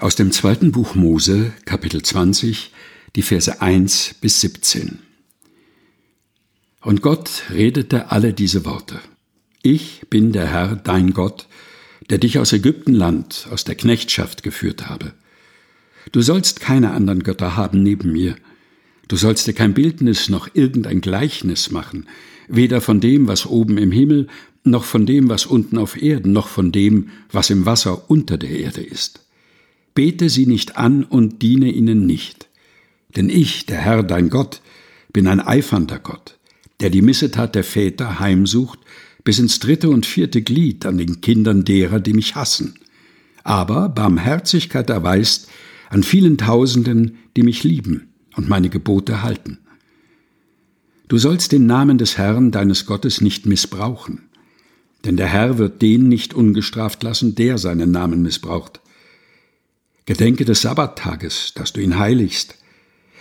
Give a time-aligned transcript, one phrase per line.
[0.00, 2.72] Aus dem zweiten Buch Mose, Kapitel 20,
[3.16, 4.98] die Verse 1 bis 17.
[6.80, 8.98] Und Gott redete alle diese Worte.
[9.60, 11.48] Ich bin der Herr, dein Gott,
[12.08, 15.12] der dich aus Ägyptenland, aus der Knechtschaft geführt habe.
[16.12, 18.36] Du sollst keine anderen Götter haben neben mir.
[19.06, 22.06] Du sollst dir kein Bildnis noch irgendein Gleichnis machen,
[22.48, 24.28] weder von dem, was oben im Himmel,
[24.64, 28.48] noch von dem, was unten auf Erden, noch von dem, was im Wasser unter der
[28.48, 29.20] Erde ist
[30.00, 32.48] bete sie nicht an und diene ihnen nicht.
[33.16, 34.62] Denn ich, der Herr dein Gott,
[35.12, 36.38] bin ein eifernder Gott,
[36.80, 38.78] der die Missetat der Väter heimsucht
[39.24, 42.78] bis ins dritte und vierte Glied an den Kindern derer, die mich hassen,
[43.44, 45.50] aber Barmherzigkeit erweist
[45.90, 49.58] an vielen Tausenden, die mich lieben und meine Gebote halten.
[51.08, 54.22] Du sollst den Namen des Herrn deines Gottes nicht missbrauchen,
[55.04, 58.79] denn der Herr wird den nicht ungestraft lassen, der seinen Namen missbraucht.
[60.10, 62.56] Gedenke des Sabbattages, dass du ihn heiligst.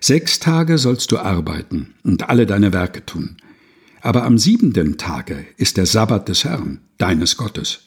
[0.00, 3.36] Sechs Tage sollst du arbeiten und alle deine Werke tun.
[4.00, 7.80] Aber am siebenten Tage ist der Sabbat des Herrn, deines Gottes.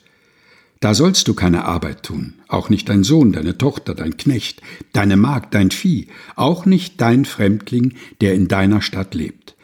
[0.79, 5.17] Da sollst du keine Arbeit tun, auch nicht dein Sohn, deine Tochter, dein Knecht, deine
[5.17, 9.55] Magd, dein Vieh, auch nicht dein Fremdling, der in deiner Stadt lebt.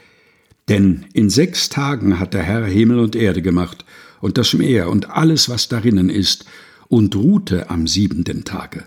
[0.70, 3.86] Denn in sechs Tagen hat der Herr Himmel und Erde gemacht
[4.22, 6.46] und das Meer und alles, was darinnen ist,
[6.88, 8.86] und ruhte am siebenten Tage.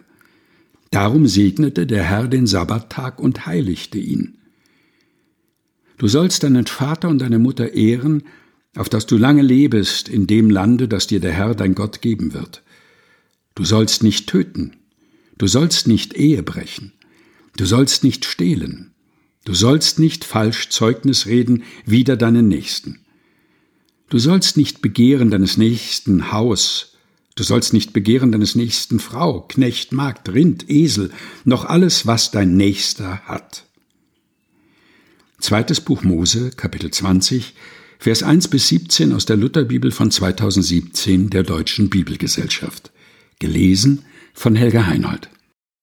[0.93, 4.37] Darum segnete der Herr den Sabbattag und heiligte ihn.
[5.97, 8.25] Du sollst deinen Vater und deine Mutter ehren,
[8.77, 12.35] auf dass du lange lebest in dem Lande, das dir der Herr dein Gott geben
[12.35, 12.63] wird.
[13.55, 14.77] Du sollst nicht töten,
[15.39, 16.93] du sollst nicht Ehe brechen,
[17.57, 18.93] du sollst nicht stehlen,
[19.47, 23.01] du sollst nicht falsch Zeugnis reden wider deinen Nächsten.
[24.11, 26.92] Du sollst nicht begehren deines Nächsten Haus,
[27.35, 31.11] Du sollst nicht begehren deines Nächsten Frau, Knecht, Magd, Rind, Esel,
[31.45, 33.65] noch alles, was dein Nächster hat.
[35.41, 37.55] Zweites Buch Mose, Kapitel 20,
[37.99, 42.91] Vers 1 bis 17 aus der Lutherbibel von 2017 der Deutschen Bibelgesellschaft.
[43.39, 44.05] Gelesen
[44.35, 45.31] von Helga Heinold.